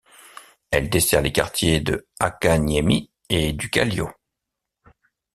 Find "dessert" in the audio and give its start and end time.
0.89-1.21